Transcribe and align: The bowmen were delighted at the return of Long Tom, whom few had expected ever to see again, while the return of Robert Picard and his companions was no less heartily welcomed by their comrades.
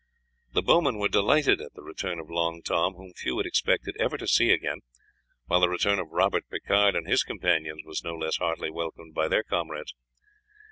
The 0.53 0.63
bowmen 0.63 0.97
were 0.97 1.09
delighted 1.09 1.61
at 1.61 1.75
the 1.75 1.83
return 1.83 2.17
of 2.17 2.27
Long 2.27 2.63
Tom, 2.63 2.95
whom 2.95 3.13
few 3.13 3.37
had 3.37 3.45
expected 3.45 3.95
ever 3.99 4.17
to 4.17 4.27
see 4.27 4.49
again, 4.49 4.79
while 5.45 5.59
the 5.59 5.69
return 5.69 5.99
of 5.99 6.09
Robert 6.09 6.45
Picard 6.49 6.95
and 6.95 7.05
his 7.07 7.21
companions 7.23 7.83
was 7.85 8.03
no 8.03 8.15
less 8.15 8.37
heartily 8.37 8.71
welcomed 8.71 9.13
by 9.13 9.27
their 9.27 9.43
comrades. 9.43 9.93